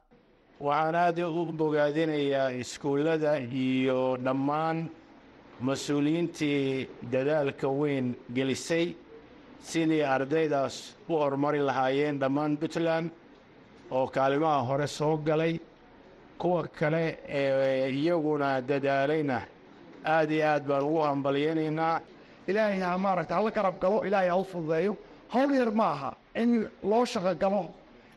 Waxaan 0.67 0.95
aad 0.95 1.19
u 1.19 1.45
bogaadinayaa 1.59 2.49
iskuullada 2.61 3.31
iyo 3.65 4.17
dhammaan 4.25 4.77
mas'uuliyiintii 5.67 6.87
dadaalka 7.13 7.67
weyn 7.79 8.07
gelisay 8.35 8.85
sidii 9.69 10.03
ardaydaas 10.15 10.75
u 11.09 11.13
horumari 11.21 11.59
lahaayeen 11.69 12.19
dhammaan 12.21 12.57
puntland 12.61 13.07
oo 13.91 14.07
kaalimaha 14.15 14.59
hore 14.69 14.87
soo 14.87 15.17
galay 15.27 15.53
kuwa 16.41 16.67
kale 16.79 17.03
ee 17.27 17.89
iyaguna 17.99 18.61
dadaalayna. 18.69 19.37
Aad 20.05 20.31
iyo 20.31 20.45
aad 20.51 20.63
baan 20.69 20.83
ugu 20.83 20.99
hambalyaynaynaa. 21.07 21.95
Ilaahay 22.47 22.79
ha 22.79 22.97
maaragta 22.97 23.35
hala 23.35 23.51
karab 23.51 23.75
galo 23.81 23.97
ilaahay 24.07 24.29
ha 24.29 24.35
u 24.37 24.43
fududeeyo. 24.43 24.93
Hawl 25.33 25.51
yar 25.59 25.71
ma 25.79 25.87
aha 25.95 26.11
in 26.35 26.69
loo 26.83 27.05
shaqo 27.05 27.33
galo 27.43 27.63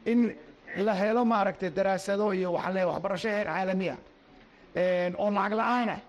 in 0.06 0.36
la 0.86 0.94
helo 0.94 1.24
maaragtay 1.24 1.70
daraasado 1.76 2.32
iyo 2.34 2.52
waxaa 2.52 2.72
leeyahay 2.74 2.92
waxbarasho 2.92 3.28
heer 3.28 3.46
caalami 3.46 3.88
ah 3.94 3.98
oo 5.22 5.30
lacag 5.36 5.52
la'aan 5.60 5.88
ah 5.96 6.00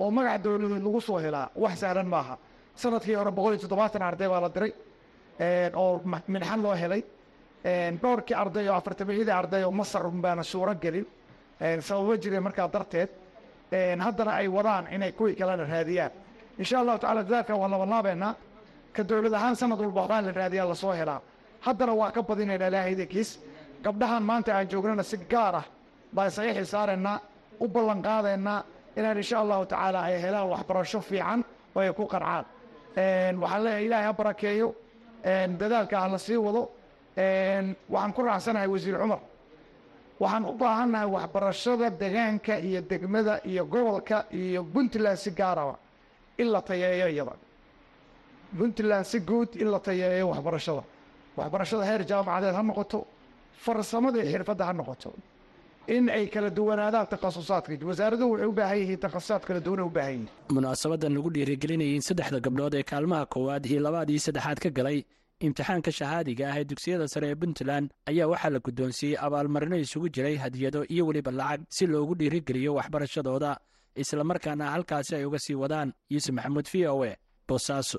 oo 0.00 0.10
magaca 0.16 0.38
dowladeed 0.44 0.82
lagu 0.86 1.00
soo 1.00 1.18
helaa 1.24 1.48
wax 1.62 1.74
sahlan 1.80 2.06
maaha 2.14 2.34
sannadkii 2.82 3.14
hore 3.18 3.30
boqol 3.36 3.52
iyo 3.54 3.60
toddobaatan 3.64 4.02
arday 4.08 4.28
baa 4.32 4.40
la 4.44 4.48
diray 4.54 4.72
oo 5.74 6.00
minxan 6.32 6.60
loo 6.62 6.74
helay. 6.82 7.02
Dhowrkii 8.02 8.34
arday 8.42 8.68
oo 8.68 8.76
afartamiyadii 8.80 9.32
arday 9.40 9.62
oo 9.64 9.70
masar 9.80 10.02
baana 10.24 10.42
suuro 10.42 10.74
gelin. 10.82 11.06
Sababo 11.80 12.16
jireen 12.22 12.42
markaa 12.42 12.68
darteed 12.72 13.08
haddana 14.04 14.32
ay 14.40 14.48
wadaan 14.48 14.86
inay 14.94 15.12
kuwii 15.12 15.34
kalena 15.36 15.64
raadiyaan. 15.64 16.10
Insha 16.58 16.78
allahu 16.80 16.98
tacala 16.98 17.22
dadaalka 17.22 17.54
waa 17.56 17.68
labanlaabeynaa 17.70 18.34
ka 18.92 19.02
dowlad 19.08 19.32
ahaan 19.34 19.56
sanad 19.56 19.78
walba 19.80 20.00
waxbaa 20.00 20.22
la 20.26 20.32
raadiyaa 20.32 20.68
la 20.68 20.74
soo 20.74 20.92
helaa. 20.92 21.20
Haddana 21.60 21.92
waa 21.94 22.10
ka 22.12 22.22
badinaynaa 22.22 22.68
ilaahay 22.68 22.92
idankiis 22.92 23.30
gabdhahan 23.84 24.22
maanta 24.22 24.54
aan 24.56 24.68
joognana 24.70 25.02
si 25.02 25.16
gaar 25.32 25.54
ah 25.56 25.64
baan 26.14 26.30
saxiixii 26.30 26.64
saaraynaa 26.74 27.20
u 27.60 27.68
ballan 27.68 28.02
inaan 28.96 29.16
insha 29.16 29.38
allahu 29.42 29.66
tacaala 29.66 30.00
ay 30.08 30.22
helaan 30.22 30.48
waxbarasho 30.52 31.00
fiican 31.00 31.44
oo 31.74 31.80
ay 31.82 31.92
ku 31.92 32.06
qarcaan 32.06 32.44
waxaan 33.42 33.62
leeyahay 33.64 33.84
ilaahay 33.86 34.06
ha 34.06 34.12
barakeeyo. 34.12 34.74
Dadaalka 35.60 36.08
la 36.08 36.18
sii 36.18 36.36
wado. 36.36 36.62
Waxaan 37.88 38.12
ku 38.14 38.22
raacsanahay 38.22 38.68
wasiir 38.68 38.96
cumar. 38.98 39.20
Waxaan 40.20 40.44
u 40.44 40.52
baahannahay 40.52 41.06
waxbarashada 41.16 41.90
degaanka 41.90 42.58
iyo 42.58 42.80
degmada 42.90 43.40
iyo 43.44 43.64
gobolka 43.66 44.26
iyo 44.32 44.64
puntland 44.64 45.16
si 45.18 45.30
gaaraba 45.30 45.76
in 46.38 46.48
la 46.52 46.60
tayeeyo 46.62 47.08
iyada. 47.08 47.32
Puntland 48.58 49.04
si 49.04 49.18
guud 49.20 49.54
in 49.56 49.70
la 49.70 49.78
tayeeyo 49.80 50.28
waxbarashada. 50.28 50.82
Waxbarashada 51.36 51.84
heer 51.84 52.02
jaamacadeed 52.06 52.54
ha 52.54 52.62
noqoto. 52.62 53.06
Farsamada 53.64 54.18
iyo 54.22 54.30
xirfadda 54.32 54.64
ha 54.66 54.72
noqoto 54.72 55.12
in 55.96 56.08
ay 56.16 56.26
kala 56.34 56.50
duwanaadaan 56.50 57.06
takhasusaadka 57.12 57.86
wasaaraduhu 57.90 58.30
waxay 58.32 58.46
u 58.48 58.52
baahan 58.58 58.78
yihiin 58.82 59.00
takhasusaad 59.04 59.42
kala 59.48 59.60
duwan 59.66 59.80
u 59.80 59.90
baahan 59.96 60.12
yihiin. 60.12 60.28
Munaasabadan 60.54 61.12
lagu 61.16 61.30
dhiirigelinayay 61.34 61.94
in 61.98 62.02
saddexda 62.08 62.40
gabdhood 62.46 62.74
ee 62.74 62.82
kaalmaha 62.90 63.26
koowaad 63.34 63.64
iyo 63.66 63.80
labaad 63.86 64.10
iyo 64.10 64.20
saddexaad 64.26 64.58
ka 64.64 64.70
galay. 64.70 64.98
Imtixaanka 65.40 65.90
shahaadiga 65.98 66.44
ah 66.52 66.58
ee 66.60 66.64
dugsiyada 66.70 67.06
sare 67.08 67.26
ee 67.30 67.34
puntland 67.42 67.86
ayaa 68.10 68.26
waxaa 68.32 68.50
la 68.54 68.58
guddoonsiiyey 68.66 69.16
abaalmarino 69.26 69.76
isugu 69.84 70.08
jiray 70.14 70.36
hadiyado 70.44 70.80
iyo 70.94 71.06
weliba 71.06 71.30
lacag 71.40 71.60
si 71.76 71.86
loogu 71.86 72.14
dhiirigeliyo 72.20 72.74
waxbarashadooda. 72.78 73.52
Islamarkaana 74.02 74.70
halkaasi 74.74 75.14
ay 75.18 75.24
uga 75.24 75.38
sii 75.38 75.54
wadaan 75.62 75.92
yuusuf 76.10 76.34
maxamuud 76.34 76.66
v 76.72 76.86
o 76.86 77.04
e 77.06 77.12
boosaaso 77.48 77.98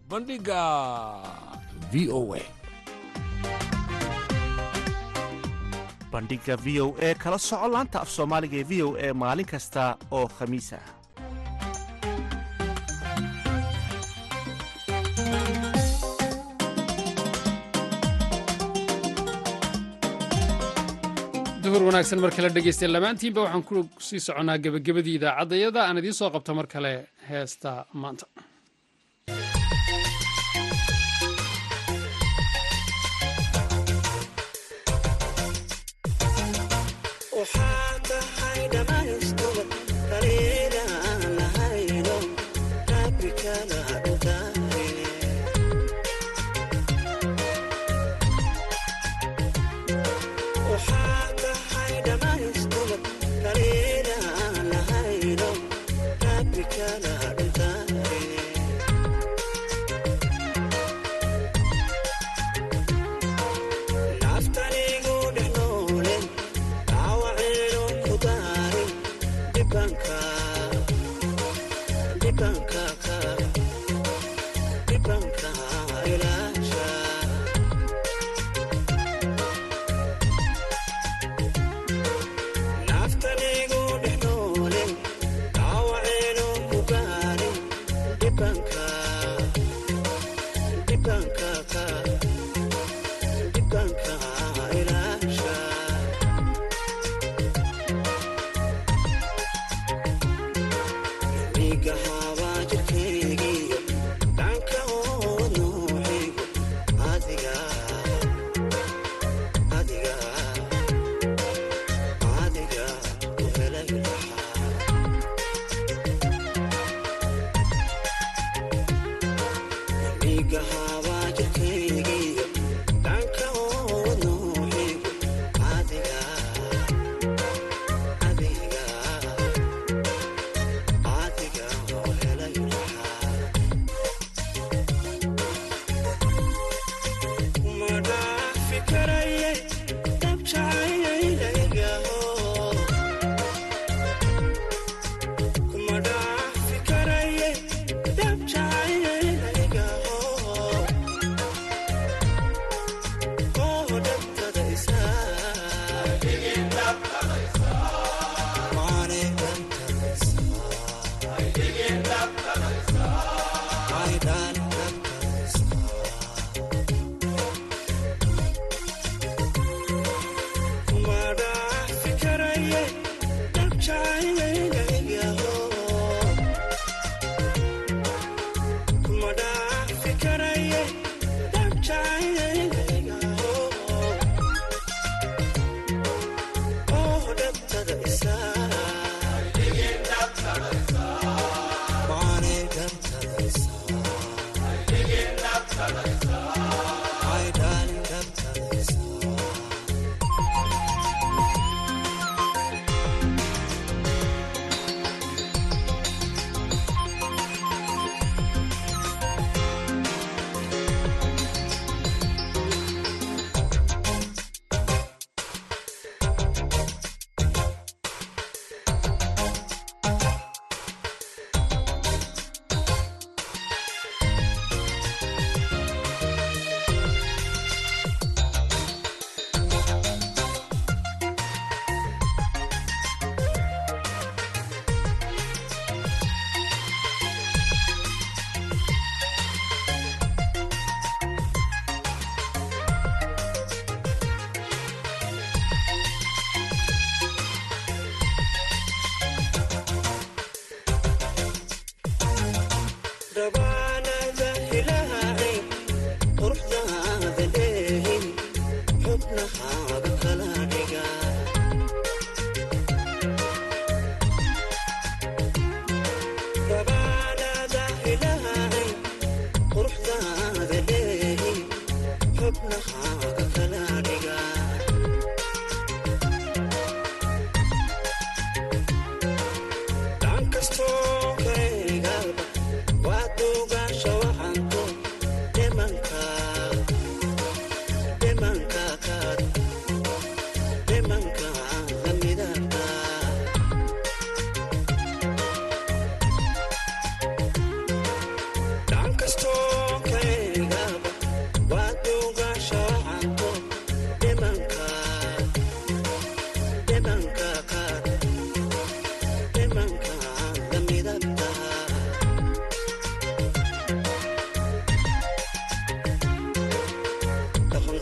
bandhigga 0.11 0.61
v 1.91 1.95
o 2.11 2.21
e 2.35 2.43
bandhigga 6.11 6.55
v 6.65 6.67
o 6.83 6.87
e 6.99 7.09
kala 7.23 7.39
soco 7.39 7.67
laanta 7.73 7.97
af 8.03 8.09
soomaaliga 8.15 8.57
ee 8.61 8.67
v 8.71 8.73
o 8.87 8.89
e 9.07 9.07
maalin 9.21 9.47
kasta 9.53 9.83
oo 10.17 10.27
khamiis 10.37 10.69
ah 10.79 10.85
duhur 21.63 21.81
wanaagsan 21.87 22.19
mar 22.23 22.31
kale 22.35 22.49
dhegaystay 22.55 22.89
lamaantiinba 22.95 23.39
waxaan 23.45 23.63
ku 23.69 23.75
sii 24.07 24.21
soconnaa 24.27 24.57
gebagabadii 24.63 25.15
idaacaddayada 25.19 25.79
aan 25.87 25.97
idiin 26.01 26.17
soo 26.19 26.29
qabto 26.35 26.51
mar 26.59 26.67
kale 26.73 26.91
heesta 27.29 27.71
maanta 28.01 28.25
Yes. 37.41 38.00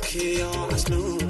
كي 0.10 0.40
يوم 0.40 0.70
اسلوب 0.74 1.29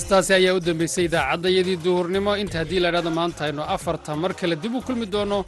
heestaasi 0.00 0.32
ayaa 0.38 0.54
u 0.58 0.60
dambaysay 0.66 1.04
idaacaddayadii 1.08 1.78
duhurnimo. 1.84 2.32
Inta 2.42 2.56
haddii 2.60 2.80
laydhahdo 2.84 3.10
maanta 3.18 3.40
aynu 3.48 3.62
afarta 3.74 4.16
mar 4.22 4.32
kale 4.40 4.56
dib 4.62 4.74
u 4.74 4.80
kulmi 4.86 5.06
doono. 5.14 5.38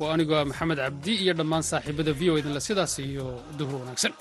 Waa 0.00 0.12
anigoo 0.14 0.44
maxamed 0.50 0.78
cabdi 0.84 1.12
iyo 1.22 1.32
dhammaan 1.38 1.64
saaxiibada 1.70 2.12
v 2.18 2.20
o 2.30 2.38
idinle 2.40 2.60
sidaas 2.68 2.94
iyo 2.98 3.26
duhur 3.58 3.74
wanaagsan 3.82 4.12